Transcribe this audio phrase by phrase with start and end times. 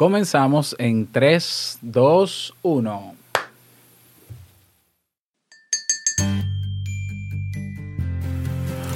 [0.00, 3.14] Comenzamos en 3, 2, 1.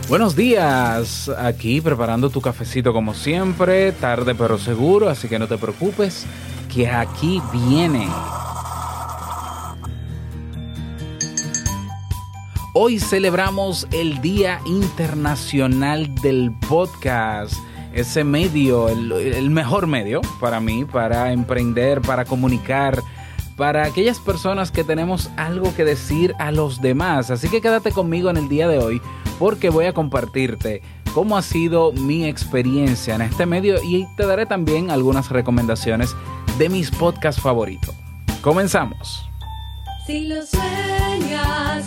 [0.09, 5.59] Buenos días, aquí preparando tu cafecito como siempre, tarde pero seguro, así que no te
[5.59, 6.25] preocupes,
[6.72, 8.09] que aquí viene.
[12.73, 17.57] Hoy celebramos el Día Internacional del Podcast,
[17.95, 23.02] ese medio, el, mejor medio para mí, para emprender, para comunicar,
[23.57, 27.30] para aquellas personas que tenemos algo que decir a los demás.
[27.30, 29.00] Así que quédate conmigo en el día de hoy
[29.38, 30.82] porque voy a compartirte
[31.14, 36.14] cómo ha sido mi experiencia en este medio y te daré también algunas recomendaciones
[36.58, 37.94] de mis podcasts favoritos.
[38.42, 39.28] Comenzamos.
[40.06, 41.86] Si lo sueñas,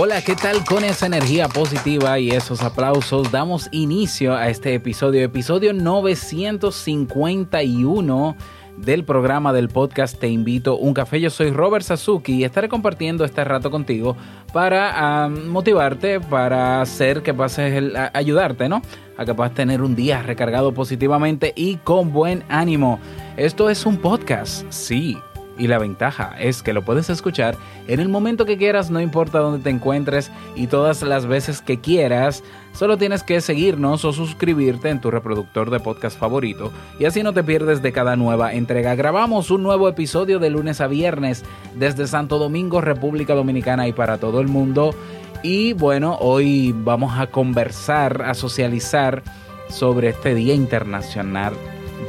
[0.00, 3.32] Hola, ¿qué tal con esa energía positiva y esos aplausos?
[3.32, 8.36] Damos inicio a este episodio, episodio 951
[8.76, 11.20] del programa del podcast Te invito un café.
[11.20, 14.16] Yo soy Robert Sasuki y estaré compartiendo este rato contigo
[14.52, 18.82] para motivarte, para hacer que pases, el, a- ayudarte, ¿no?
[19.16, 23.00] A que puedas tener un día recargado positivamente y con buen ánimo.
[23.36, 25.18] Esto es un podcast, sí,
[25.58, 29.40] y la ventaja es que lo puedes escuchar en el momento que quieras, no importa
[29.40, 32.42] dónde te encuentres y todas las veces que quieras.
[32.72, 37.32] Solo tienes que seguirnos o suscribirte en tu reproductor de podcast favorito y así no
[37.32, 38.94] te pierdes de cada nueva entrega.
[38.94, 41.44] Grabamos un nuevo episodio de lunes a viernes
[41.74, 44.94] desde Santo Domingo, República Dominicana y para todo el mundo.
[45.42, 49.22] Y bueno, hoy vamos a conversar, a socializar
[49.68, 51.54] sobre este Día Internacional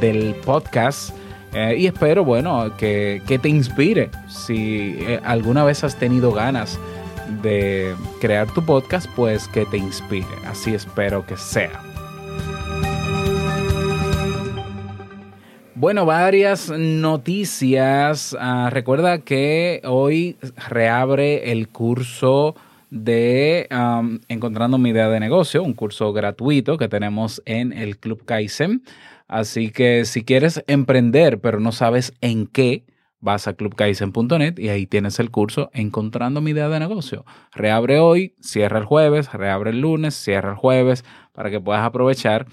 [0.01, 1.18] del Podcast.
[1.53, 4.09] Eh, y espero, bueno, que, que te inspire.
[4.27, 6.79] Si eh, alguna vez has tenido ganas
[7.41, 10.27] de crear tu podcast, pues que te inspire.
[10.45, 11.81] Así espero que sea.
[15.79, 18.35] Bueno, varias noticias.
[18.37, 20.35] Ah, recuerda que hoy
[20.67, 22.55] reabre el curso
[22.89, 23.69] de
[24.27, 28.83] Encontrando mi idea de negocio, un curso gratuito que tenemos en el Club Kaizen.
[29.29, 32.85] Así que si quieres emprender pero no sabes en qué,
[33.21, 37.25] vas a clubkaizen.net y ahí tienes el curso Encontrando mi idea de negocio.
[37.53, 42.47] Reabre hoy, cierra el jueves, reabre el lunes, cierra el jueves para que puedas aprovechar.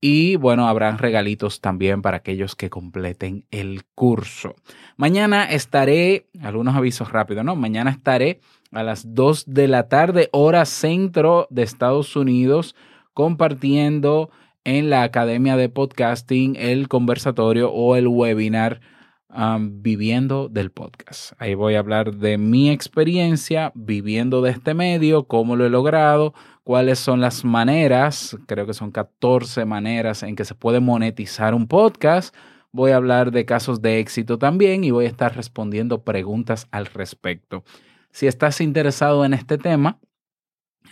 [0.00, 4.54] Y bueno, habrán regalitos también para aquellos que completen el curso.
[4.96, 7.56] Mañana estaré, algunos avisos rápidos, ¿no?
[7.56, 8.40] Mañana estaré
[8.72, 12.74] a las 2 de la tarde, hora centro de Estados Unidos,
[13.14, 14.30] compartiendo
[14.66, 18.80] en la Academia de Podcasting el conversatorio o el webinar
[19.28, 21.34] um, Viviendo del Podcast.
[21.38, 26.34] Ahí voy a hablar de mi experiencia viviendo de este medio, cómo lo he logrado,
[26.64, 31.68] cuáles son las maneras, creo que son 14 maneras en que se puede monetizar un
[31.68, 32.34] podcast.
[32.72, 36.86] Voy a hablar de casos de éxito también y voy a estar respondiendo preguntas al
[36.86, 37.62] respecto.
[38.10, 40.00] Si estás interesado en este tema,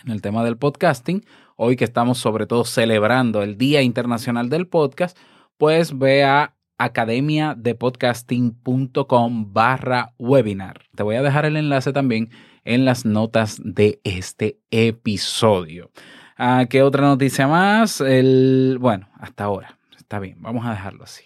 [0.05, 1.25] en el tema del podcasting,
[1.55, 5.17] hoy que estamos sobre todo celebrando el Día Internacional del Podcast,
[5.57, 10.81] pues ve a academiadepodcasting.com barra webinar.
[10.95, 12.29] Te voy a dejar el enlace también
[12.65, 15.91] en las notas de este episodio.
[16.37, 18.01] Ah, ¿Qué otra noticia más?
[18.01, 19.79] El, bueno, hasta ahora.
[19.97, 21.23] Está bien, vamos a dejarlo así.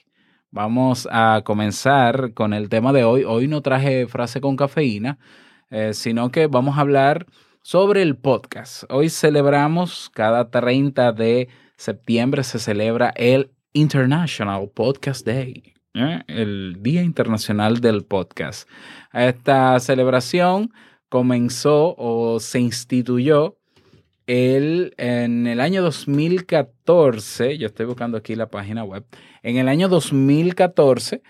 [0.51, 3.23] Vamos a comenzar con el tema de hoy.
[3.23, 5.17] Hoy no traje frase con cafeína,
[5.69, 7.27] eh, sino que vamos a hablar
[7.69, 8.85] sobre el podcast.
[8.89, 16.23] Hoy celebramos, cada 30 de septiembre se celebra el International Podcast Day, ¿eh?
[16.25, 18.67] el Día Internacional del Podcast.
[19.13, 20.73] Esta celebración
[21.09, 23.59] comenzó o se instituyó
[24.25, 29.05] el, en el año 2014, yo estoy buscando aquí la página web,
[29.43, 31.21] en el año 2014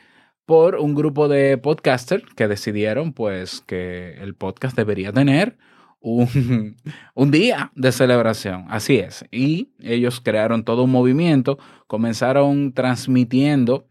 [0.46, 5.58] por un grupo de podcasters que decidieron pues que el podcast debería tener
[6.00, 6.76] un,
[7.16, 8.66] un día de celebración.
[8.70, 9.26] Así es.
[9.32, 11.58] Y ellos crearon todo un movimiento,
[11.88, 13.88] comenzaron transmitiendo,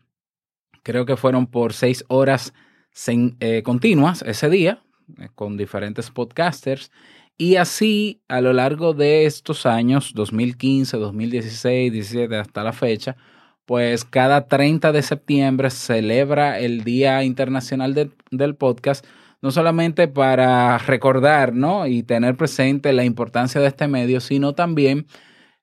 [0.82, 2.54] creo que fueron por seis horas
[2.94, 4.82] sen- eh, continuas ese día,
[5.20, 6.90] eh, con diferentes podcasters.
[7.36, 13.16] Y así, a lo largo de estos años, 2015, 2016, 17, hasta la fecha,
[13.64, 19.06] pues cada 30 de septiembre celebra el Día Internacional de- del Podcast,
[19.40, 21.86] no solamente para recordar ¿no?
[21.86, 25.06] y tener presente la importancia de este medio, sino también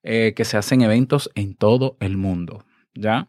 [0.02, 2.64] eh, que se hacen eventos en todo el mundo.
[2.94, 3.28] ¿ya?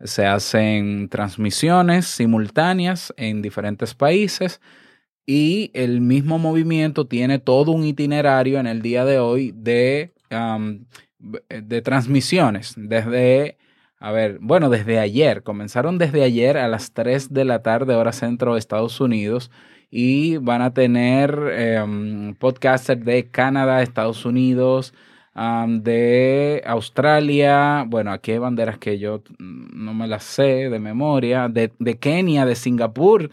[0.00, 4.60] Se hacen transmisiones simultáneas en diferentes países
[5.26, 10.12] y el mismo movimiento tiene todo un itinerario en el día de hoy de,
[11.48, 13.58] de transmisiones desde,
[13.98, 18.12] a ver, bueno, desde ayer, comenzaron desde ayer a las 3 de la tarde hora
[18.12, 19.52] centro de Estados Unidos
[19.94, 21.38] y van a tener
[21.84, 24.94] um, podcasters de Canadá, Estados Unidos,
[25.34, 31.72] de Australia, bueno, aquí hay banderas que yo no me las sé de memoria, de,
[31.78, 33.30] de Kenia, de Singapur,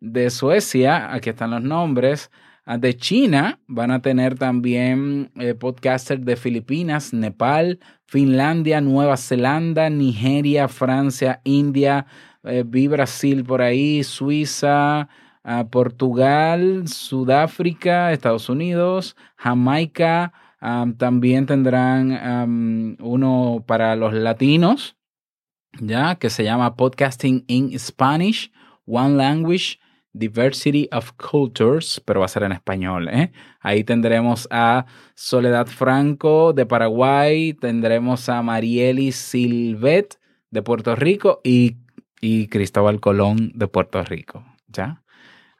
[0.00, 2.30] de Suecia, aquí están los nombres,
[2.66, 9.90] ah, de China van a tener también eh, podcasters de Filipinas, Nepal, Finlandia, Nueva Zelanda,
[9.90, 12.06] Nigeria, Francia, India,
[12.42, 15.08] eh, vi Brasil por ahí, Suiza,
[15.44, 20.32] ah, Portugal, Sudáfrica, Estados Unidos, Jamaica,
[20.96, 24.96] también tendrán uno para los latinos,
[25.78, 28.50] ya que se llama Podcasting in Spanish,
[28.86, 29.78] One Language,
[30.14, 33.08] Diversity of Cultures, pero va a ser en español.
[33.08, 33.32] ¿eh?
[33.60, 40.18] Ahí tendremos a Soledad Franco de Paraguay, tendremos a Marieli Silvet
[40.50, 41.76] de Puerto Rico y,
[42.20, 44.44] y Cristóbal Colón de Puerto Rico.
[44.68, 45.03] ¿Ya?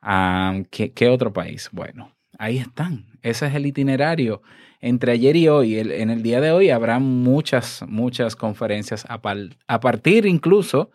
[0.06, 1.70] Ah, ¿qué, otro país?
[1.72, 3.06] Bueno, ahí están.
[3.22, 4.42] Ese es el itinerario.
[4.80, 10.26] Entre ayer y hoy, en el día de hoy, habrá muchas, muchas conferencias a, partir
[10.26, 10.90] incluso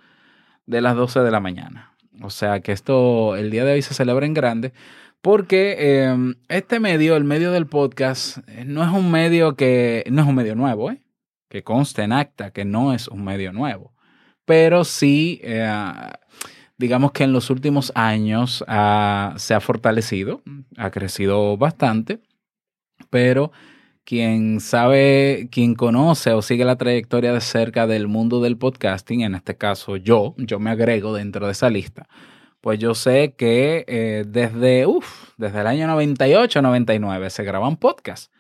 [0.67, 1.95] de las 12 de la mañana.
[2.21, 4.73] O sea que esto, el día de hoy se celebra en grande,
[5.21, 10.21] porque eh, este medio, el medio del podcast, eh, no es un medio que, no
[10.21, 11.01] es un medio nuevo, ¿eh?
[11.49, 13.95] que conste en acta que no es un medio nuevo,
[14.45, 15.67] pero sí, eh,
[16.79, 20.41] digamos que en los últimos años ah, se ha fortalecido,
[20.77, 22.21] ha crecido bastante,
[23.09, 23.51] pero
[24.05, 29.35] quien sabe, quien conoce o sigue la trayectoria de cerca del mundo del podcasting, en
[29.35, 32.07] este caso yo, yo me agrego dentro de esa lista,
[32.61, 38.31] pues yo sé que eh, desde, uf, desde el año 98, 99 se graban podcasts,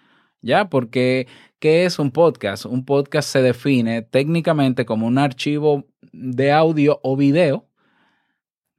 [0.41, 0.69] ¿ya?
[0.69, 1.27] Porque,
[1.59, 2.65] ¿qué es un podcast?
[2.65, 7.68] Un podcast se define técnicamente como un archivo de audio o video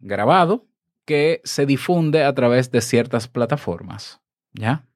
[0.00, 0.66] grabado
[1.04, 4.20] que se difunde a través de ciertas plataformas,
[4.52, 4.86] ¿ya?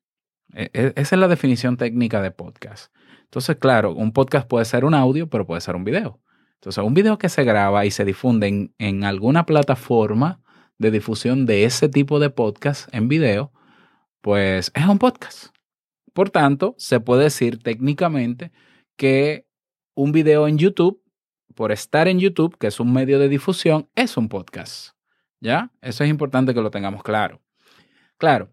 [0.55, 2.93] E- e- Esa es la definición técnica de podcast.
[3.25, 6.21] Entonces, claro, un podcast puede ser un audio, pero puede ser un video.
[6.55, 10.41] Entonces, un video que se graba y se difunde en, en alguna plataforma
[10.79, 13.53] de difusión de ese tipo de podcast en video,
[14.21, 15.49] pues es un podcast.
[16.13, 18.53] Por tanto, se puede decir técnicamente
[18.97, 19.47] que
[19.95, 21.03] un video en YouTube,
[21.55, 24.94] por estar en YouTube, que es un medio de difusión, es un podcast.
[25.45, 25.71] ¿Ya?
[25.83, 27.43] Eso es importante que lo tengamos claro.
[28.17, 28.49] Claro,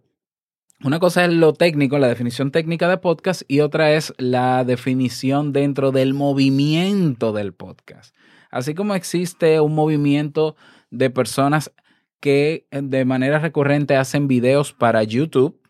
[0.83, 5.53] una cosa es lo técnico, la definición técnica de podcast, y otra es la definición
[5.53, 8.13] dentro del movimiento del podcast.
[8.49, 10.57] Así como existe un movimiento
[10.89, 11.71] de personas
[12.19, 15.61] que de manera recurrente hacen videos para YouTube,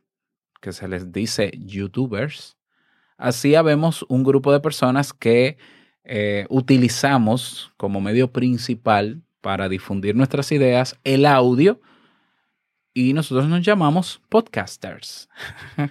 [0.60, 2.58] que se les dice YouTubers,
[3.18, 5.60] así habemos un grupo de personas que
[6.04, 11.82] eh, utilizamos como medio principal para difundir nuestras ideas el audio
[12.94, 15.30] y nosotros nos llamamos podcasters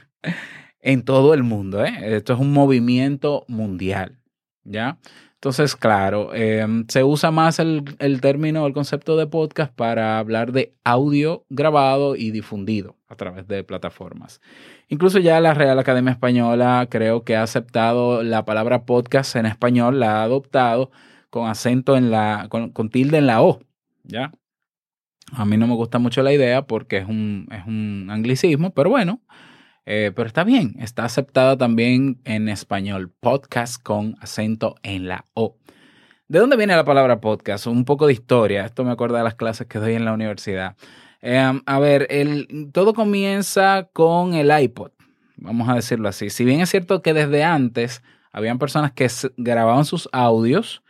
[0.81, 1.85] en todo el mundo.
[1.85, 2.17] ¿eh?
[2.17, 4.19] Esto es un movimiento mundial,
[4.65, 4.99] ¿ya?
[5.35, 10.53] Entonces, claro, eh, se usa más el, el término, el concepto de podcast para hablar
[10.53, 14.43] de audio grabado y difundido a través de plataformas.
[14.89, 19.99] Incluso ya la Real Academia Española creo que ha aceptado la palabra podcast en español,
[19.99, 20.91] la ha adoptado
[21.31, 23.61] con acento en la, con, tilde en la O,
[24.03, 24.33] ¿ya?
[25.33, 28.91] A mí no me gusta mucho la idea porque es un, es un anglicismo, pero
[28.91, 29.21] bueno,
[29.87, 35.57] eh, pero está bien, está aceptada también en español, podcast con acento en la O.
[36.27, 37.67] ¿De dónde viene la palabra podcast?
[37.67, 40.77] Un poco de historia, esto me acuerda de las clases que doy en la universidad.
[41.23, 44.91] Eh, a ver, el, todo comienza con el iPod,
[45.37, 46.29] vamos a decirlo así.
[46.31, 50.83] Si bien es cierto que desde antes habían personas que grababan sus audios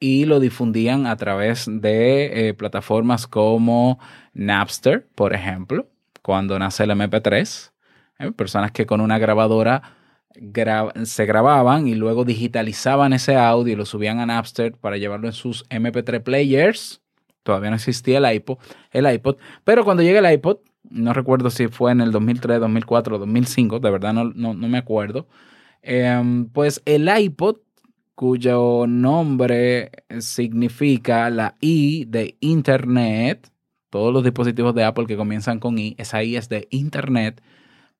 [0.00, 3.98] y lo difundían a través de eh, plataformas como
[4.34, 5.88] Napster, por ejemplo,
[6.22, 7.72] cuando nace el MP3.
[8.18, 8.32] ¿eh?
[8.32, 9.82] Personas que con una grabadora
[10.34, 15.26] gra- se grababan y luego digitalizaban ese audio y lo subían a Napster para llevarlo
[15.28, 17.00] en sus MP3 players.
[17.42, 18.58] Todavía no existía el iPod,
[18.90, 20.58] el iPod, pero cuando llega el iPod,
[20.90, 24.78] no recuerdo si fue en el 2003, 2004, 2005, de verdad no, no, no me
[24.78, 25.26] acuerdo.
[25.82, 27.58] Em, pues el iPod,
[28.18, 33.52] cuyo nombre significa la I de Internet,
[33.90, 37.40] todos los dispositivos de Apple que comienzan con I, esa I es de Internet.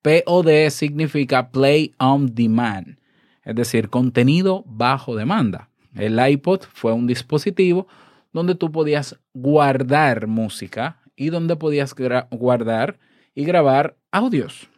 [0.03, 2.99] POD significa Play on Demand,
[3.45, 5.71] es decir, contenido bajo demanda.
[5.95, 7.87] El iPod fue un dispositivo
[8.33, 11.95] donde tú podías guardar música y donde podías
[12.33, 12.99] guardar
[13.37, 14.69] y grabar audios.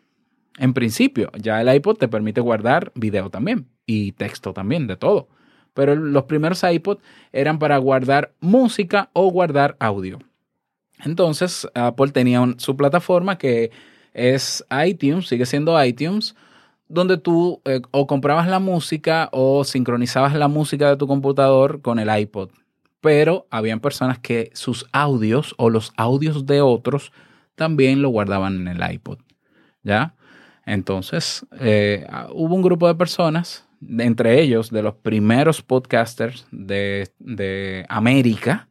[0.59, 5.29] En principio, ya el iPod te permite guardar video también y texto también, de todo.
[5.75, 6.99] Pero los primeros iPod
[7.33, 10.19] eran para guardar música o guardar audio.
[11.05, 13.71] Entonces, Apple tenía su plataforma que
[14.13, 16.35] es iTunes, sigue siendo iTunes,
[16.89, 21.99] donde tú eh, o comprabas la música o sincronizabas la música de tu computador con
[21.99, 22.51] el iPod.
[23.01, 27.13] Pero habían personas que sus audios o los audios de otros
[27.55, 29.19] también lo guardaban en el iPod.
[29.83, 30.15] ¿Ya?
[30.71, 33.67] Entonces, eh, hubo un grupo de personas,
[33.99, 38.69] entre ellos de los primeros podcasters de, de América,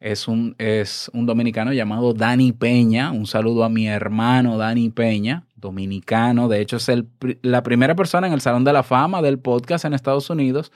[0.00, 3.10] es un, es un dominicano llamado Dani Peña.
[3.10, 6.46] Un saludo a mi hermano Dani Peña, dominicano.
[6.46, 7.08] De hecho, es el,
[7.40, 10.72] la primera persona en el Salón de la Fama del podcast en Estados Unidos,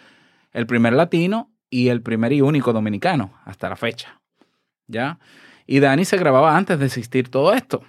[0.55, 4.19] el primer latino y el primer y único dominicano hasta la fecha.
[4.87, 5.19] ¿Ya?
[5.67, 7.83] Y Dani se grababa antes de existir todo esto.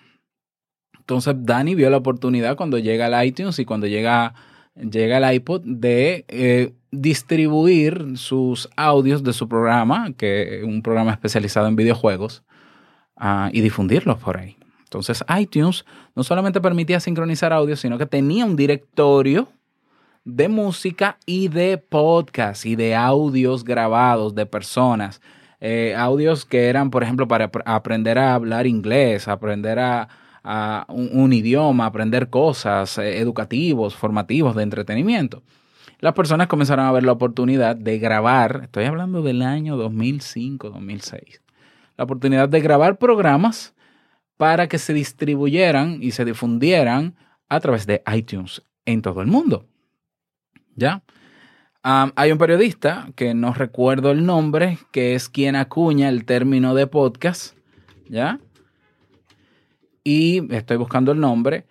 [1.06, 4.34] Entonces Dani vio la oportunidad cuando llega al iTunes y cuando llega,
[4.76, 11.12] llega el iPod de eh, distribuir sus audios de su programa, que es un programa
[11.12, 12.44] especializado en videojuegos,
[13.16, 14.58] ah, y difundirlos por ahí.
[14.84, 15.86] Entonces iTunes
[16.16, 19.48] no solamente permitía sincronizar audios, sino que tenía un directorio
[20.24, 25.22] de música y de podcast y de audios grabados de personas.
[25.60, 30.08] Eh, audios que eran, por ejemplo, para ap- aprender a hablar inglés, aprender a,
[30.48, 35.42] a un, idioma, aprender cosas eh, educativos, formativos, de entretenimiento.
[36.00, 41.42] Las personas comenzaron a ver la oportunidad de grabar, estoy hablando del año 2005, 2006,
[41.98, 43.74] la oportunidad de grabar programas
[44.38, 47.16] para que se distribuyeran y se difundieran
[47.50, 49.66] a través de iTunes en todo el mundo.
[50.76, 51.02] ¿Ya?
[51.82, 56.88] Hay un periodista que no recuerdo el nombre, que es quien acuña el término de
[56.88, 57.56] podcast,
[58.10, 58.40] ¿ya?
[60.08, 61.66] Y estoy buscando el nombre.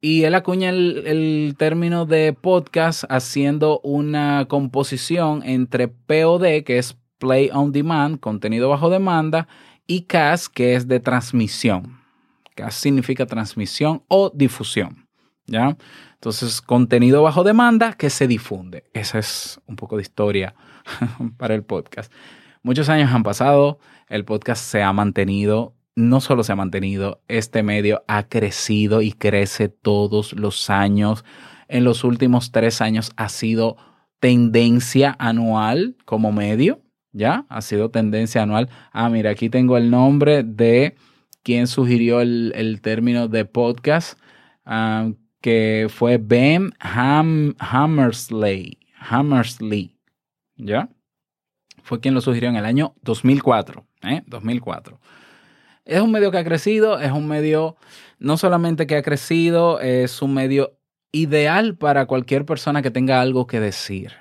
[0.00, 7.48] Y él acuña el, término de podcast haciendo una composición entre POD, que es Play
[7.52, 9.46] on Demand, contenido bajo demanda,
[9.86, 12.00] y CAS, que es de transmisión.
[12.56, 15.06] CAS significa transmisión o difusión,
[15.46, 15.76] ¿ya?
[16.14, 18.84] Entonces, contenido bajo demanda que se difunde.
[18.94, 20.56] Esa es un poco de historia
[21.36, 22.12] para el podcast.
[22.62, 23.78] Muchos años han pasado,
[24.08, 29.12] el podcast se ha mantenido, no solo se ha mantenido, este medio ha crecido y
[29.12, 31.24] crece todos los años.
[31.68, 33.76] En los últimos tres años ha sido
[34.20, 37.46] tendencia anual como medio, ¿ya?
[37.48, 38.68] Ha sido tendencia anual.
[38.92, 40.96] Ah, mira, aquí tengo el nombre de
[41.42, 44.18] quien sugirió el, término de podcast.
[44.64, 45.10] ah,
[45.40, 48.78] que fue Ben Ham, Hammersley.
[48.98, 49.96] Hammersley.
[50.56, 50.88] ¿Ya?
[51.84, 53.86] Fue quien lo sugirió en el año 2004.
[54.02, 54.22] ¿eh?
[54.26, 54.98] 2004.
[55.86, 57.76] Es un medio que ha crecido, es un medio,
[58.18, 60.72] no solamente que ha crecido, es un medio
[61.12, 64.12] ideal para cualquier persona que tenga algo que decir.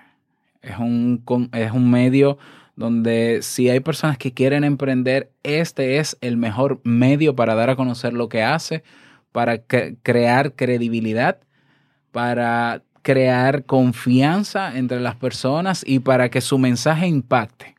[0.62, 2.38] Es un, es un medio
[2.75, 7.75] donde si hay personas que quieren emprender, este es el mejor medio para dar a
[7.75, 8.84] conocer lo que hace,
[9.31, 11.39] para cre- crear credibilidad,
[12.12, 17.75] para crear confianza entre las personas y para que su mensaje impacte.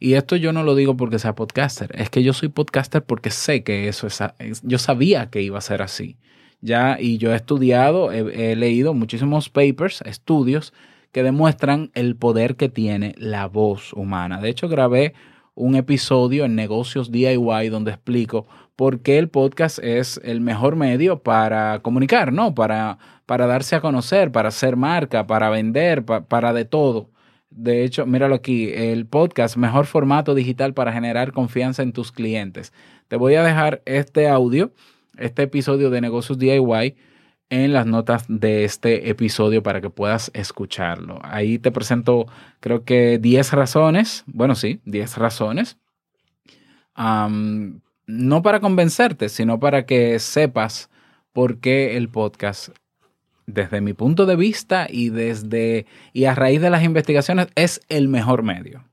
[0.00, 3.30] Y esto yo no lo digo porque sea podcaster, es que yo soy podcaster porque
[3.30, 4.20] sé que eso es,
[4.62, 6.16] yo sabía que iba a ser así.
[6.62, 10.72] Ya, y yo he estudiado, he, leído muchísimos papers, estudios
[11.12, 14.40] que demuestran el poder que tiene la voz humana.
[14.40, 15.14] De hecho, grabé
[15.54, 21.22] un episodio en Negocios DIY donde explico por qué el podcast es el mejor medio
[21.22, 22.54] para comunicar, ¿no?
[22.54, 27.10] Para, para darse a conocer, para hacer marca, para vender, pa- para de todo.
[27.50, 32.72] De hecho, míralo aquí, el podcast, mejor formato digital para generar confianza en tus clientes.
[33.08, 34.72] Te voy a dejar este audio,
[35.18, 36.96] este episodio de Negocios DIY
[37.50, 41.18] en las notas de este episodio para que puedas escucharlo.
[41.24, 42.26] Ahí te presento,
[42.60, 45.76] creo que 10 razones, bueno, sí, 10 razones,
[46.96, 50.88] no para convencerte, sino para que sepas
[51.32, 52.68] por qué el podcast,
[53.46, 58.08] desde mi punto de vista y desde y a raíz de las investigaciones, es el
[58.08, 58.84] mejor medio.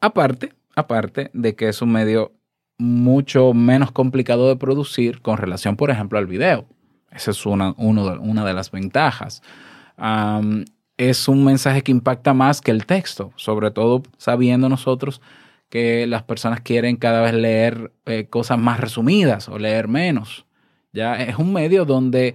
[0.00, 2.32] Aparte, aparte de que es un medio
[2.78, 6.66] mucho menos complicado de producir con relación, por ejemplo, al video.
[7.10, 9.42] Esa es una, uno de, una de las ventajas.
[10.96, 15.20] Es un mensaje que impacta más que el texto, sobre todo sabiendo nosotros
[15.68, 20.46] que las personas quieren cada vez leer eh, cosas más resumidas o leer menos.
[20.92, 22.34] Ya es un medio donde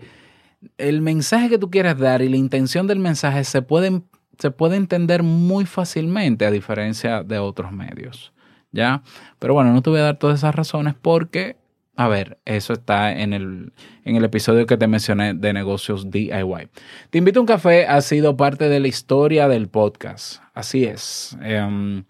[0.78, 4.06] el mensaje que tú quieres dar y la intención del mensaje se pueden
[4.40, 8.34] se puede entender muy fácilmente a diferencia de otros medios.
[8.72, 9.04] ¿Ya?
[9.40, 11.56] Pero bueno, no te voy a dar todas esas razones porque,
[11.96, 13.72] a ver, eso está en el,
[14.04, 16.70] en el episodio que te mencioné de negocios DIY.
[17.10, 20.42] Te invito a un café, ha sido parte de la historia del podcast.
[20.54, 21.38] Así es.
[21.40, 22.04] Um,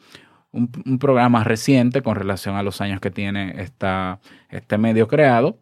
[0.52, 4.20] un, un, programa reciente con relación a los años que tiene esta,
[4.50, 5.60] este medio creado.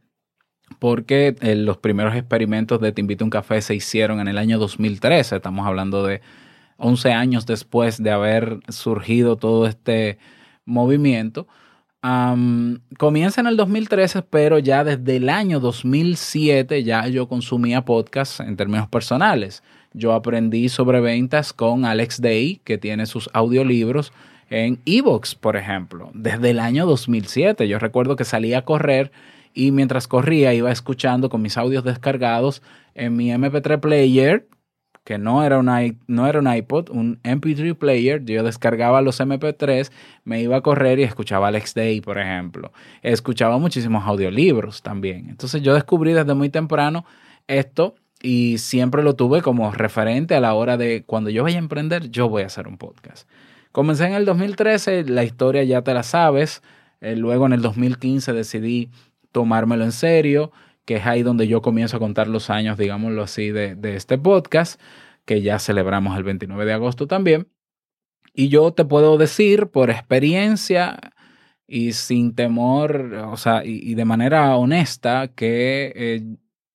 [0.84, 4.60] Porque eh, los primeros experimentos de Te invito un café se hicieron en el año
[4.60, 5.38] 2013.
[5.38, 6.20] Estamos hablando de
[6.76, 10.18] 11 años después de haber surgido todo este
[10.66, 11.48] movimiento.
[12.98, 18.58] Comienza en el 2013, pero ya desde el año 2007 ya yo consumía podcast en
[18.58, 19.64] términos personales.
[19.94, 24.12] Yo aprendí sobre ventas con Alex Day, que tiene sus audiolibros
[24.50, 27.70] en Evox, por ejemplo, desde el año 2007.
[27.70, 29.14] Yo recuerdo que salía a correr
[29.54, 32.62] y mientras corría iba escuchando con mis audios descargados
[32.96, 34.48] en mi MP3 player
[35.04, 38.24] que no era, un, no era un iPod, un MP3 player.
[38.24, 39.92] Yo descargaba los MP3,
[40.24, 42.72] me iba a correr y escuchaba Alex Day, por ejemplo.
[43.02, 45.30] Escuchaba muchísimos audiolibros también.
[45.30, 47.06] Entonces yo descubrí desde muy temprano
[47.48, 51.60] esto y siempre lo tuve como referente a la hora de cuando yo vaya a
[51.60, 53.28] emprender, yo voy a hacer un podcast.
[53.74, 56.62] Comencé en el 2013, la historia ya te la sabes.
[57.02, 58.90] Eh, luego en el 2015 decidí
[59.34, 60.54] tomármelo en serio
[60.86, 64.18] que es ahí donde yo comienzo a contar los años, digámoslo así, de, de, este
[64.18, 64.82] podcast,
[65.26, 67.48] que ya celebramos el 29 de agosto también.
[68.34, 71.00] Y yo te puedo decir por experiencia
[71.68, 76.24] y sin temor, o sea, y, de manera honesta, que eh,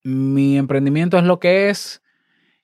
[0.05, 2.03] mi emprendimiento es lo que es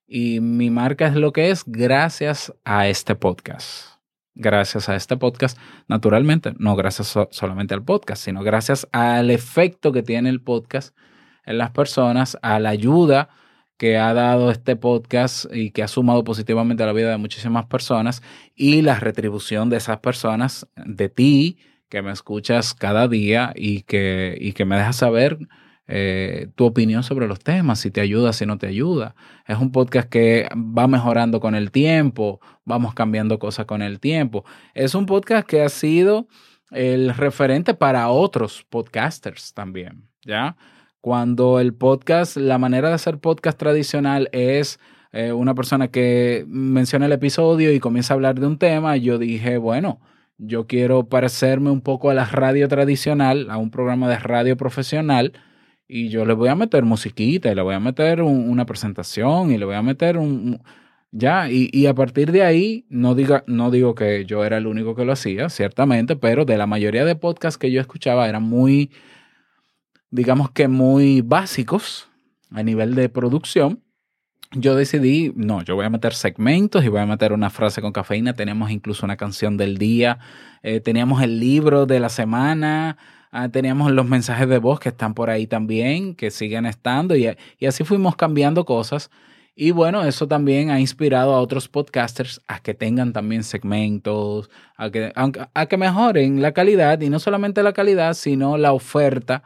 [0.06, 3.93] y mi marca es lo que es gracias a este podcast
[4.34, 9.92] gracias a este podcast, naturalmente, no gracias so solamente al podcast, sino gracias al efecto
[9.92, 10.96] que tiene el podcast
[11.44, 13.28] en las personas, a la ayuda
[13.76, 17.66] que ha dado este podcast y que ha sumado positivamente a la vida de muchísimas
[17.66, 18.22] personas
[18.54, 24.36] y la retribución de esas personas, de ti, que me escuchas cada día y que,
[24.40, 25.38] y que me dejas saber
[25.86, 29.14] eh, tu opinión sobre los temas, si te ayuda, si no te ayuda.
[29.46, 34.44] Es un podcast que va mejorando con el tiempo, vamos cambiando cosas con el tiempo.
[34.74, 36.26] Es un podcast que ha sido
[36.70, 40.56] el referente para otros podcasters también, ¿ya?
[41.00, 44.80] Cuando el podcast, la manera de hacer podcast tradicional es
[45.12, 49.18] eh, una persona que menciona el episodio y comienza a hablar de un tema, yo
[49.18, 50.00] dije, bueno,
[50.38, 55.34] yo quiero parecerme un poco a la radio tradicional, a un programa de radio profesional,
[55.88, 59.50] y yo le voy a meter musiquita y le voy a meter un, una presentación
[59.50, 60.60] y le voy a meter un...
[61.12, 64.66] ya, y, y, a partir de ahí, no, diga, no digo que yo era el
[64.66, 68.42] único que lo hacía, ciertamente, pero de la mayoría de podcasts que yo escuchaba eran
[68.42, 68.90] muy
[70.14, 72.08] digamos que muy básicos
[72.52, 73.82] a nivel de producción,
[74.52, 77.90] yo decidí, no, yo voy a meter segmentos y voy a meter una frase con
[77.90, 78.34] cafeína.
[78.34, 80.20] Teníamos incluso una canción del día,
[80.62, 82.96] eh, teníamos el libro de la semana,
[83.34, 87.28] ah, teníamos los mensajes de voz que están por ahí también, que siguen estando, y,
[87.58, 89.10] y así fuimos cambiando cosas.
[89.56, 94.90] Y bueno, eso también ha inspirado a otros podcasters a que tengan también segmentos, a
[94.90, 99.42] que, a, a que mejoren la calidad, y no solamente la calidad, sino la oferta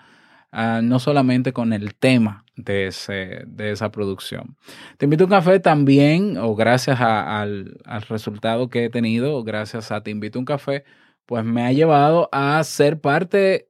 [0.51, 4.57] Uh, no solamente con el tema de, ese, de esa producción.
[4.97, 10.03] Te invito un café también, o gracias al, al, resultado que he tenido, gracias a
[10.03, 10.85] Te invito un café,
[11.27, 13.68] pues me ha llevado a ser parte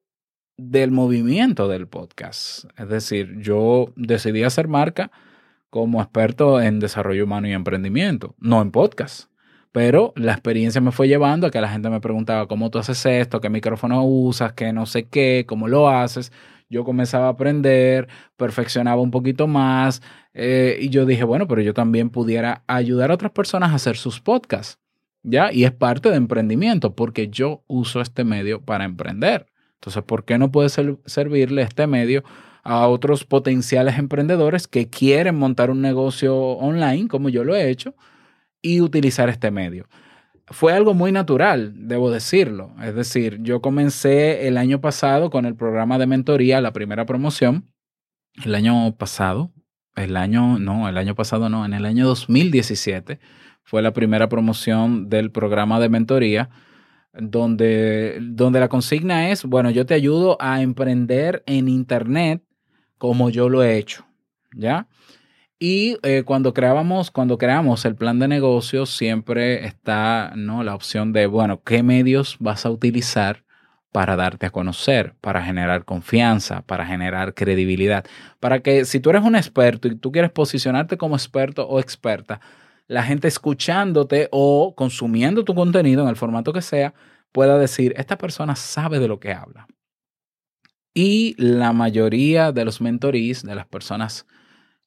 [0.58, 2.66] del movimiento del podcast.
[2.76, 5.10] Es decir, yo decidí hacer marca
[5.70, 9.30] como experto en desarrollo humano y emprendimiento, no en podcast.
[9.72, 13.06] Pero la experiencia me fue llevando a que la gente me preguntaba cómo tú haces
[13.06, 16.32] esto, qué micrófono usas, qué no sé qué, cómo lo haces
[16.70, 20.02] yo comenzaba a aprender, perfeccionaba un poquito más
[20.34, 23.96] eh, y yo dije, bueno, pero yo también pudiera ayudar a otras personas a hacer
[23.96, 24.78] sus podcasts,
[25.22, 25.52] ¿ya?
[25.52, 29.46] Y es parte de emprendimiento porque yo uso este medio para emprender.
[29.80, 32.24] Entonces, ¿por qué no puede ser, servirle este medio
[32.68, 37.94] a otros potenciales emprendedores que quieren montar un negocio online, como yo lo he hecho,
[38.60, 39.88] y utilizar este medio.
[40.46, 42.74] Fue algo muy natural, debo decirlo.
[42.82, 47.70] Es decir, yo comencé el año pasado con el programa de mentoría, la primera promoción.
[48.44, 49.50] El año pasado,
[49.96, 53.18] el año, no, el año pasado no, en el año 2017
[53.62, 56.48] fue la primera promoción del programa de mentoría,
[57.12, 62.42] donde, donde la consigna es, bueno, yo te ayudo a emprender en Internet
[62.98, 64.06] como yo lo he hecho,
[64.54, 64.88] ¿ya?
[65.60, 70.62] Y eh, cuando creábamos, cuando creamos el plan de negocio, siempre está ¿no?
[70.62, 73.44] la opción de, bueno, ¿qué medios vas a utilizar
[73.90, 78.04] para darte a conocer, para generar confianza, para generar credibilidad?
[78.38, 82.40] Para que si tú eres un experto y tú quieres posicionarte como experto o experta,
[82.88, 86.94] la gente escuchándote o consumiendo tu contenido en el formato que sea,
[87.32, 89.68] pueda decir, esta persona sabe de lo que habla.
[90.94, 94.26] Y la mayoría de los mentorís, de las personas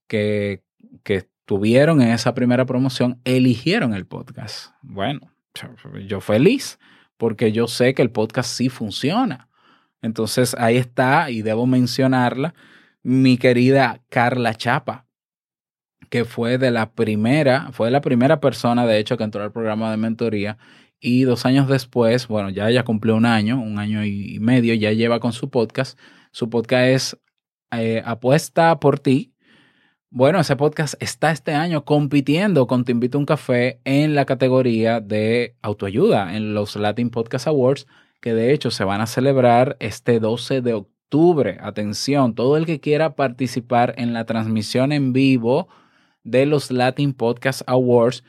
[0.07, 0.63] que,
[1.03, 4.73] que estuvieron en esa primera promoción, eligieron el podcast.
[4.81, 5.31] Bueno,
[6.07, 6.79] yo feliz,
[7.17, 9.47] porque yo sé que el podcast sí funciona.
[10.01, 12.55] Entonces ahí está, y debo mencionarla,
[13.03, 15.05] mi querida Carla Chapa,
[16.11, 19.89] que fue de la primera, fue la primera persona, de hecho, que entró al programa
[19.91, 20.57] de mentoría.
[20.99, 24.91] Y dos años después, bueno, ya ella cumplió un año, un año y medio, ya
[24.91, 25.97] lleva con su podcast.
[26.31, 27.17] Su podcast es
[27.71, 29.33] eh, Apuesta por ti.
[30.09, 34.25] Bueno, ese podcast está este año compitiendo con Te Invito a un Café en la
[34.25, 37.87] categoría de autoayuda en los Latin Podcast Awards,
[38.19, 41.57] que de hecho se van a celebrar este 12 de octubre.
[41.61, 45.69] Atención, todo el que quiera participar en la transmisión en vivo
[46.23, 48.23] de los Latin Podcast Awards.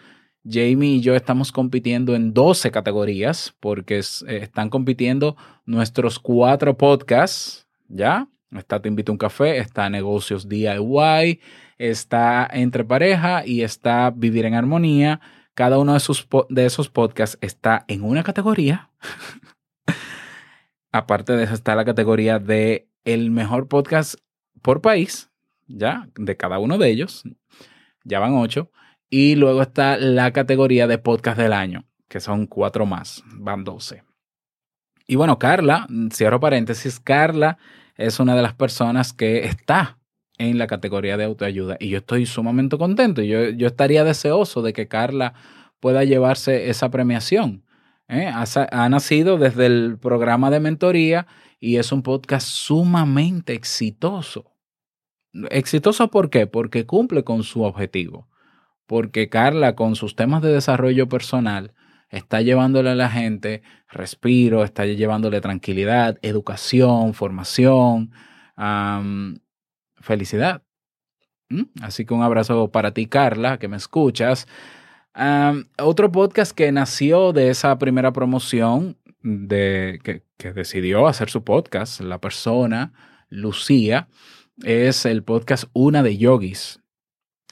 [0.44, 7.68] Jamie y yo estamos compitiendo en 12 categorías porque eh, están compitiendo nuestros cuatro podcasts,
[7.88, 8.28] ¿ya?
[8.50, 11.40] Está Te Invito a un Café, está Negocios DIY,
[11.78, 15.20] está Entre Pareja y está Vivir en Armonía.
[15.54, 18.90] Cada uno de, sus, de esos podcasts está en una categoría.
[20.92, 24.16] Aparte de eso está la categoría de el mejor podcast
[24.60, 25.30] por país,
[25.66, 26.08] ¿ya?
[26.16, 27.24] De cada uno de ellos
[28.04, 28.70] ya van ocho.
[29.08, 34.04] Y luego está la categoría de podcast del año, que son cuatro más, van doce.
[35.06, 37.58] Y bueno, Carla, cierro paréntesis, Carla
[37.96, 39.98] es una de las personas que está
[40.38, 43.22] en la categoría de autoayuda y yo estoy sumamente contento.
[43.22, 45.34] Yo, yo estaría deseoso de que Carla
[45.80, 47.64] pueda llevarse esa premiación.
[48.08, 48.30] ¿eh?
[48.32, 51.26] Ha, ha nacido desde el programa de mentoría
[51.60, 54.51] y es un podcast sumamente exitoso.
[55.50, 56.46] Exitoso ¿por qué?
[56.46, 58.28] Porque cumple con su objetivo.
[58.86, 61.72] Porque Carla con sus temas de desarrollo personal
[62.10, 68.12] está llevándole a la gente respiro, está llevándole tranquilidad, educación, formación,
[69.96, 70.62] felicidad.
[71.48, 71.62] ¿Mm?
[71.80, 74.46] Así que un abrazo para ti, Carla, que me escuchas.
[75.78, 80.00] Otro podcast que nació de esa primera promoción de
[80.36, 82.92] que decidió hacer su podcast, la persona,
[83.28, 84.08] Lucía,
[84.64, 86.80] es el podcast Una de Yogis.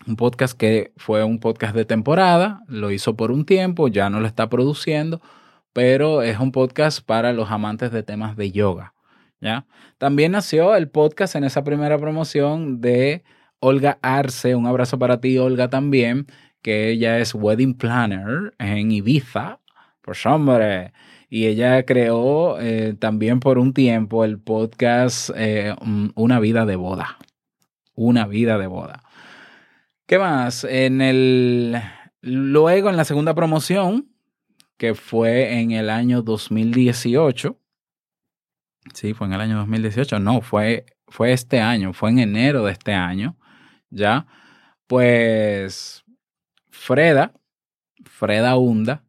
[0.06, 4.20] Un podcast que fue un podcast de temporada, lo hizo por un tiempo, ya no
[4.20, 5.20] lo está produciendo,
[5.72, 8.94] pero es un podcast para los amantes de temas de yoga.
[9.40, 9.66] ¿ya?
[9.98, 13.24] También nació el podcast en esa primera promoción de
[13.58, 14.54] Olga Arce.
[14.54, 16.26] Un abrazo para ti, Olga, también,
[16.62, 19.60] que ella es wedding planner en Ibiza.
[20.00, 20.92] Pues hombre,
[21.30, 25.74] y ella creó eh, también por un tiempo el podcast eh,
[26.16, 27.18] Una vida de boda.
[27.94, 29.04] Una vida de boda.
[30.06, 30.64] ¿Qué más?
[30.64, 31.80] En el
[32.20, 34.08] luego en la segunda promoción
[34.76, 37.56] que fue en el año 2018.
[38.92, 40.18] Sí, fue en el año 2018.
[40.18, 43.36] No, fue fue este año, fue en enero de este año,
[43.90, 44.26] ¿ya?
[44.86, 46.04] Pues
[46.70, 47.34] Freda,
[48.04, 49.04] Freda Hunda,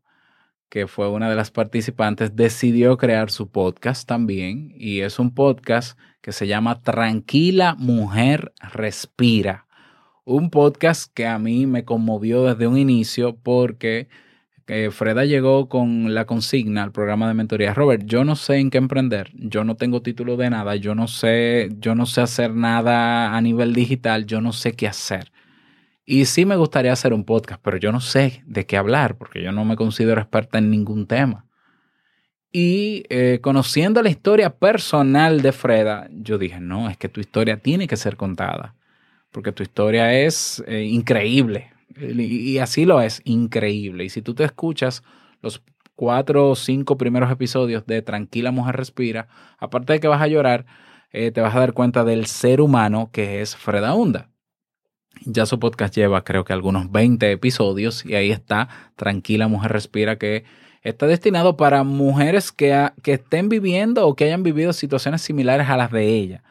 [0.71, 4.73] que fue una de las participantes, decidió crear su podcast también.
[4.77, 9.67] Y es un podcast que se llama Tranquila Mujer Respira.
[10.23, 14.07] Un podcast que a mí me conmovió desde un inicio porque
[14.67, 17.73] eh, Freda llegó con la consigna al programa de mentoría.
[17.73, 21.09] Robert, yo no sé en qué emprender, yo no tengo título de nada, yo no
[21.09, 25.33] sé, yo no sé hacer nada a nivel digital, yo no sé qué hacer.
[26.05, 29.41] Y sí me gustaría hacer un podcast, pero yo no sé de qué hablar porque
[29.41, 31.45] yo no me considero experta en ningún tema.
[32.51, 37.57] Y eh, conociendo la historia personal de Freda, yo dije, no, es que tu historia
[37.57, 38.75] tiene que ser contada,
[39.31, 41.71] porque tu historia es eh, increíble.
[41.97, 44.03] Y, así lo es, increíble.
[44.05, 45.03] Y si tú te escuchas
[45.41, 45.61] los
[45.95, 50.65] cuatro o cinco primeros episodios de Tranquila Mujer Respira, aparte de que vas a llorar,
[51.11, 54.30] eh, te vas a dar cuenta del ser humano que es Freda Hunda.
[55.25, 60.17] Ya su podcast lleva creo que algunos 20 episodios y ahí está, Tranquila Mujer Respira,
[60.17, 60.45] que
[60.81, 65.77] está destinado para mujeres que, que estén viviendo o que hayan vivido situaciones similares a
[65.77, 66.43] las de ella.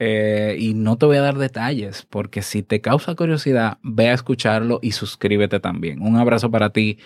[0.00, 4.14] Eh, y no te voy a dar detalles, porque si te causa curiosidad, ve a
[4.14, 6.00] escucharlo y suscríbete también.
[6.00, 6.98] Un abrazo para ti,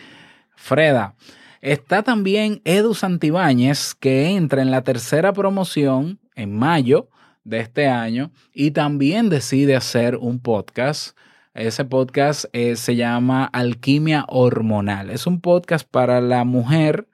[0.56, 1.16] Freda.
[1.62, 7.08] Está también Edu Santibáñez, que entra en la tercera promoción en mayo
[7.44, 11.16] de este año y también decide hacer un podcast.
[11.54, 15.10] Ese podcast eh, se llama Alquimia Hormonal.
[15.10, 17.08] Es un podcast para la mujer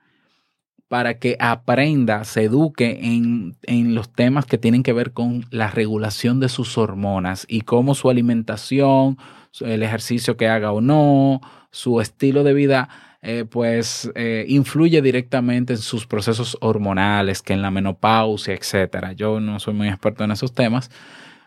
[0.88, 5.69] para que aprenda, se eduque en, en los temas que tienen que ver con la
[5.69, 9.19] regulación de sus hormonas y cómo su alimentación,
[9.61, 12.88] el ejercicio que haga o no, su estilo de vida,
[13.20, 19.12] eh, pues eh, influye directamente en sus procesos hormonales, que en la menopausia, etcétera.
[19.12, 20.90] Yo no soy muy experto en esos temas.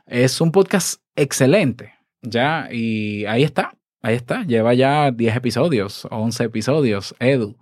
[0.05, 4.43] Es un podcast excelente, ya, y ahí está, ahí está.
[4.43, 7.57] Lleva ya 10 episodios, 11 episodios, Edu.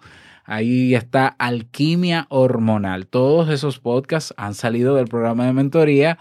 [0.45, 3.05] Ahí está Alquimia Hormonal.
[3.05, 6.17] Todos esos podcasts han salido del programa de mentoría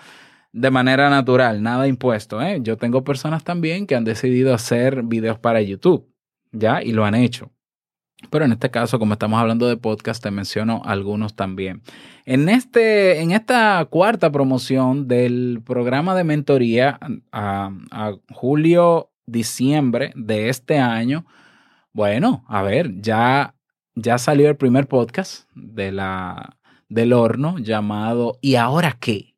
[0.53, 2.43] de manera natural, nada impuesto.
[2.43, 2.59] ¿eh?
[2.61, 6.13] Yo tengo personas también que han decidido hacer videos para YouTube,
[6.53, 6.83] ¿ya?
[6.83, 7.51] Y lo han hecho.
[8.31, 11.83] Pero en este caso, como estamos hablando de podcast, te menciono algunos también.
[12.25, 16.99] En, este, en esta cuarta promoción del programa de mentoría
[17.31, 21.27] a, a julio-diciembre de este año,
[21.93, 23.55] bueno, a ver, ya,
[23.95, 29.35] ya salió el primer podcast de la, del horno llamado ¿Y ahora qué?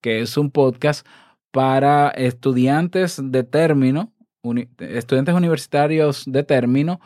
[0.00, 1.06] Que es un podcast
[1.50, 4.12] para estudiantes de término,
[4.78, 7.00] estudiantes universitarios de término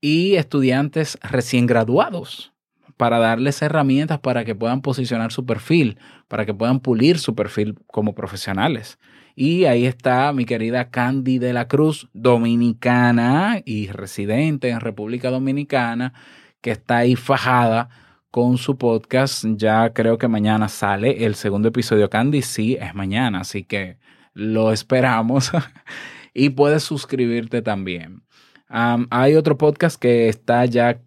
[0.00, 2.52] y estudiantes recién graduados
[2.96, 7.78] para darles herramientas para que puedan posicionar su perfil, para que puedan pulir su perfil
[7.86, 8.98] como profesionales.
[9.34, 16.12] Y ahí está mi querida Candy de la Cruz, dominicana y residente en República Dominicana,
[16.60, 17.88] que está ahí fajada
[18.30, 19.46] con su podcast.
[19.56, 22.10] Ya creo que mañana sale el segundo episodio.
[22.10, 23.96] Candy, sí, es mañana, así que
[24.34, 25.52] lo esperamos.
[26.34, 28.24] y puedes suscribirte también.
[28.72, 31.00] Hay otro podcast que está ya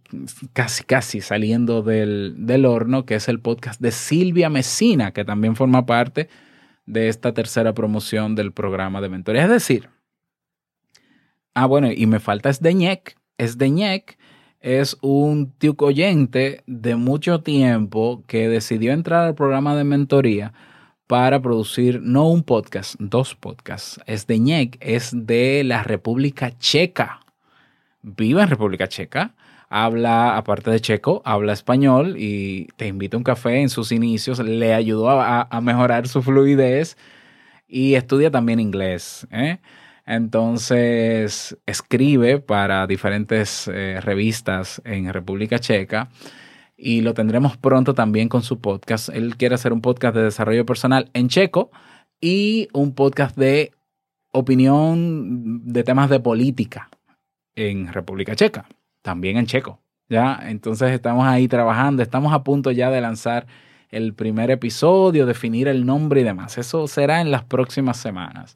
[0.51, 5.55] casi, casi saliendo del, del horno, que es el podcast de Silvia Mesina, que también
[5.55, 6.27] forma parte
[6.85, 9.43] de esta tercera promoción del programa de mentoría.
[9.43, 9.87] Es decir,
[11.53, 13.15] ah, bueno, y me falta Esdeñek.
[13.37, 14.17] Esdeñek
[14.59, 20.51] es un tío oyente de mucho tiempo que decidió entrar al programa de mentoría
[21.07, 24.01] para producir no un podcast, dos podcasts.
[24.05, 27.22] Esdeñek es de la República Checa
[28.03, 29.33] vive en República Checa,
[29.69, 34.37] habla, aparte de checo, habla español y te invita a un café en sus inicios,
[34.39, 36.95] le ayudó a, mejorar su fluidez
[37.67, 39.25] y estudia también inglés.
[39.31, 39.59] ¿eh?
[40.05, 46.09] Entonces, escribe para diferentes eh, revistas en República Checa
[46.77, 49.09] y lo tendremos pronto también con su podcast.
[49.09, 51.71] Él quiere hacer un podcast de desarrollo personal en checo
[52.21, 53.71] y un podcast de
[54.31, 56.89] opinión de temas de política
[57.55, 58.65] en República Checa,
[59.01, 59.79] también en checo.
[60.09, 60.39] ¿ya?
[60.43, 63.47] Entonces estamos ahí trabajando, estamos a punto ya de lanzar
[63.89, 66.57] el primer episodio, definir el nombre y demás.
[66.57, 68.55] Eso será en las próximas semanas.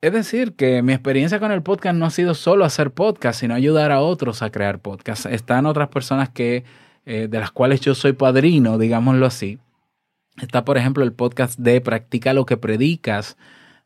[0.00, 3.54] Es decir, que mi experiencia con el podcast no ha sido solo hacer podcast, sino
[3.54, 5.26] ayudar a otros a crear podcast.
[5.26, 6.64] Están otras personas que,
[7.04, 9.58] eh, de las cuales yo soy padrino, digámoslo así.
[10.40, 13.36] Está, por ejemplo, el podcast de Practica lo que predicas,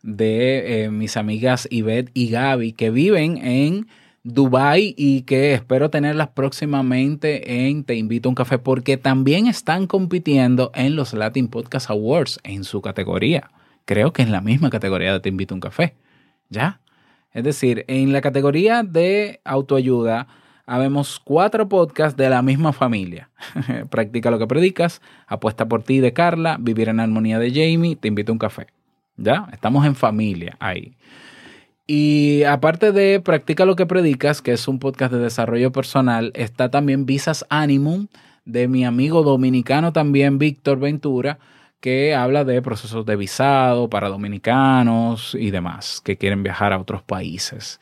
[0.02, 3.86] de eh, mis amigas Ivette y Gaby que viven en
[4.24, 9.86] Dubai y que espero tenerlas próximamente en Te invito a un café porque también están
[9.86, 13.50] compitiendo en los Latin Podcast Awards en su categoría.
[13.84, 15.94] Creo que en la misma categoría de Te invito a un café.
[16.50, 16.80] ¿Ya?
[17.32, 20.28] Es decir, en la categoría de autoayuda
[20.66, 23.30] habemos cuatro podcasts de la misma familia.
[23.90, 28.06] Practica lo que predicas, Apuesta por ti de Carla, Vivir en armonía de Jamie, Te
[28.06, 28.68] invito a un café.
[29.16, 29.48] ¿Ya?
[29.52, 30.96] Estamos en familia ahí.
[31.86, 36.70] Y aparte de Practica lo que predicas, que es un podcast de desarrollo personal, está
[36.70, 38.06] también Visas Animum
[38.44, 41.38] de mi amigo dominicano también, Víctor Ventura,
[41.80, 47.02] que habla de procesos de visado para dominicanos y demás que quieren viajar a otros
[47.02, 47.80] países.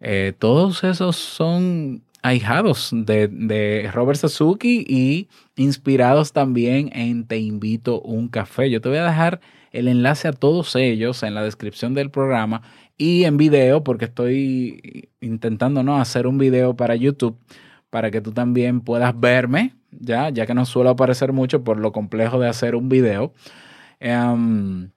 [0.00, 8.00] Eh, todos esos son ahijados de, de Robert Sasuki y inspirados también en Te invito
[8.00, 8.70] un café.
[8.70, 9.40] Yo te voy a dejar
[9.72, 12.62] el enlace a todos ellos en la descripción del programa
[12.96, 16.00] y en video, porque estoy intentando ¿no?
[16.00, 17.36] hacer un video para YouTube
[17.90, 21.92] para que tú también puedas verme ya, ya que no suelo aparecer mucho por lo
[21.92, 23.32] complejo de hacer un video.
[24.00, 24.90] Em,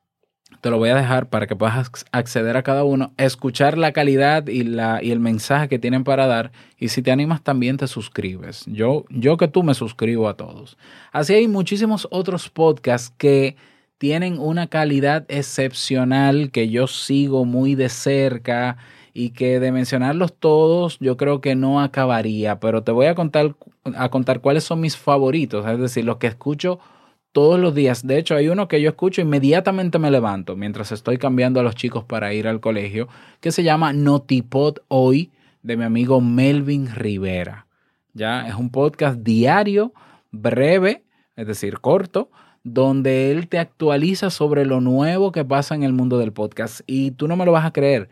[0.61, 3.91] te lo voy a dejar para que puedas ac- acceder a cada uno, escuchar la
[3.91, 6.51] calidad y, la, y el mensaje que tienen para dar.
[6.79, 8.63] Y si te animas, también te suscribes.
[8.67, 10.77] Yo, yo que tú me suscribo a todos.
[11.11, 13.57] Así hay muchísimos otros podcasts que
[13.97, 18.77] tienen una calidad excepcional que yo sigo muy de cerca
[19.13, 23.55] y que de mencionarlos todos yo creo que no acabaría, pero te voy a contar,
[23.95, 26.79] a contar cuáles son mis favoritos, es decir, los que escucho
[27.31, 28.05] todos los días.
[28.05, 31.75] De hecho, hay uno que yo escucho inmediatamente me levanto mientras estoy cambiando a los
[31.75, 33.07] chicos para ir al colegio,
[33.39, 35.31] que se llama Notipod Hoy
[35.61, 37.67] de mi amigo Melvin Rivera.
[38.13, 39.93] Ya es un podcast diario,
[40.31, 41.03] breve,
[41.35, 42.29] es decir, corto,
[42.65, 46.81] donde él te actualiza sobre lo nuevo que pasa en el mundo del podcast.
[46.87, 48.09] Y tú no me lo vas a creer,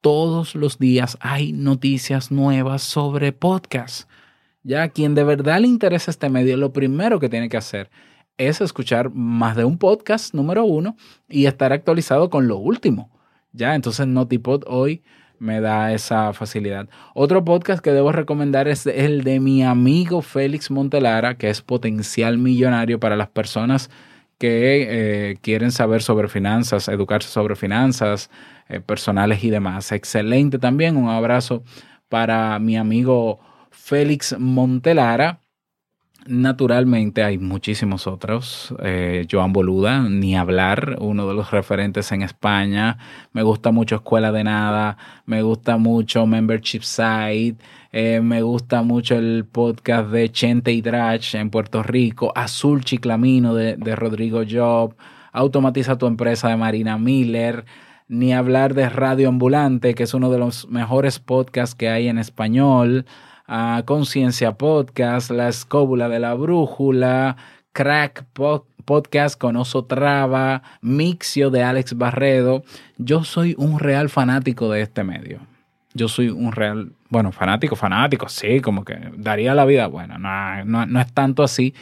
[0.00, 4.08] todos los días hay noticias nuevas sobre podcast.
[4.62, 7.90] Ya quien de verdad le interesa este medio, lo primero que tiene que hacer
[8.38, 10.96] es escuchar más de un podcast número uno
[11.28, 13.10] y estar actualizado con lo último.
[13.52, 15.02] Ya, entonces Notipod hoy
[15.38, 16.88] me da esa facilidad.
[17.14, 22.38] Otro podcast que debo recomendar es el de mi amigo Félix Montelara, que es potencial
[22.38, 23.90] millonario para las personas
[24.38, 24.86] que
[25.30, 28.30] eh, quieren saber sobre finanzas, educarse sobre finanzas
[28.68, 29.92] eh, personales y demás.
[29.92, 30.96] Excelente también.
[30.96, 31.62] Un abrazo
[32.08, 35.40] para mi amigo Félix Montelara.
[36.28, 38.74] Naturalmente hay muchísimos otros.
[38.82, 42.98] Eh, Joan Boluda, ni hablar, uno de los referentes en España.
[43.32, 47.56] Me gusta mucho Escuela de Nada, me gusta mucho Membership Site,
[47.92, 53.54] eh, me gusta mucho el podcast de Chente y Drach en Puerto Rico, Azul Chiclamino
[53.54, 54.94] de, de Rodrigo Job,
[55.36, 57.66] Automatiza tu empresa de Marina Miller,
[58.08, 62.16] ni hablar de Radio Ambulante, que es uno de los mejores podcasts que hay en
[62.16, 63.04] español
[63.84, 67.36] Conciencia Podcast, La Escóbula de la Brújula,
[67.72, 72.62] Crack Po- Podcast con Oso Traba, Mixio de Alex Barredo.
[72.98, 75.40] Yo soy un real fanático de este medio.
[75.94, 79.86] Yo soy un real, bueno, fanático, fanático, sí, como que daría la vida.
[79.88, 81.74] Bueno, no, no, es tanto así,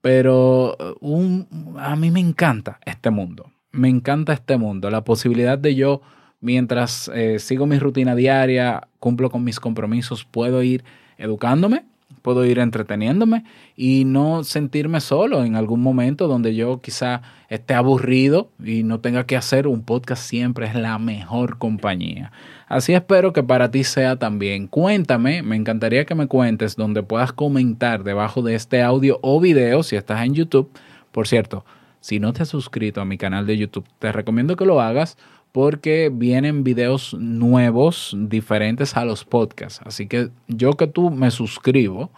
[0.00, 3.50] pero un, a mí me encanta este mundo.
[3.72, 4.90] Me encanta este mundo.
[4.90, 6.02] La posibilidad de yo,
[6.44, 10.84] mientras eh, sigo mi rutina diaria, cumplo con mis compromisos, puedo ir
[11.16, 11.84] educándome,
[12.20, 13.44] puedo ir entreteniéndome
[13.76, 19.24] y no sentirme solo en algún momento donde yo quizá esté aburrido y no tenga
[19.24, 22.30] que hacer un podcast siempre es la mejor compañía.
[22.68, 24.66] Así espero que para ti sea también.
[24.66, 29.82] Cuéntame, me encantaría que me cuentes donde puedas comentar debajo de este audio o video
[29.82, 30.70] si estás en YouTube.
[31.10, 31.64] Por cierto,
[32.00, 35.16] si no te has suscrito a mi canal de YouTube, te recomiendo que lo hagas
[35.54, 39.80] porque vienen videos nuevos diferentes a los podcasts.
[39.84, 42.10] Así que yo que tú me suscribo,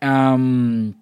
[0.00, 0.94] am,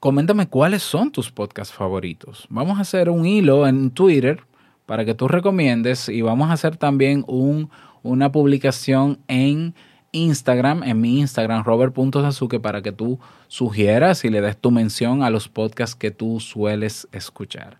[0.00, 2.46] coméntame cuáles son tus podcasts favoritos.
[2.48, 4.44] Vamos a hacer un hilo en Twitter
[4.86, 7.68] para que tú recomiendes y vamos a hacer también un,
[8.02, 9.74] una publicación en
[10.12, 15.28] Instagram, en mi Instagram, robert.sasuke, para que tú sugieras y le des tu mención a
[15.28, 17.76] los podcasts que tú sueles escuchar.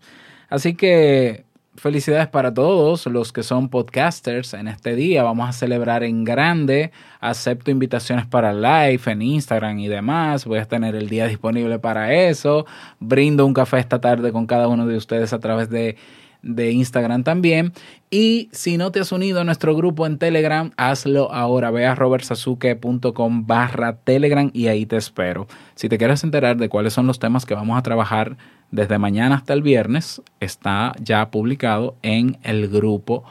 [0.47, 1.43] Así que
[1.77, 5.23] felicidades para todos los que son podcasters en este día.
[5.23, 6.91] Vamos a celebrar en grande.
[7.19, 10.45] Acepto invitaciones para live en Instagram y demás.
[10.45, 12.65] Voy a tener el día disponible para eso.
[12.99, 15.97] Brindo un café esta tarde con cada uno de ustedes a través de,
[16.45, 17.73] de Instagram también.
[18.09, 21.71] Y si no te has unido a nuestro grupo en Telegram, hazlo ahora.
[21.71, 25.47] Ve a robertsasuke.com barra Telegram y ahí te espero.
[25.73, 28.37] Si te quieres enterar de cuáles son los temas que vamos a trabajar
[28.71, 33.25] desde mañana hasta el viernes, está ya publicado en el grupo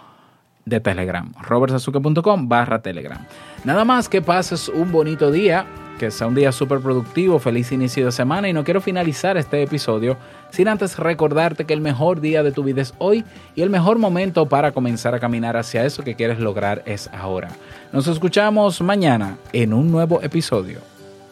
[0.65, 1.33] de Telegram.
[1.41, 3.25] robertsasuke.com barra Telegram.
[3.65, 5.67] Nada más que pases un bonito día,
[5.99, 9.63] que sea un día súper productivo, feliz inicio de semana y no quiero finalizar este
[9.63, 10.17] episodio
[10.51, 13.99] sin antes recordarte que el mejor día de tu vida es hoy y el mejor
[13.99, 17.49] momento para comenzar a caminar hacia eso que quieres lograr es ahora.
[17.93, 20.81] Nos escuchamos mañana en un nuevo episodio.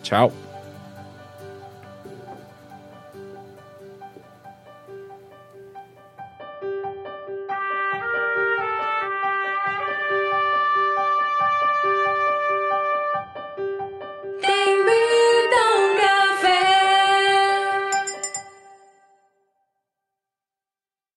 [0.02, 0.51] Chao.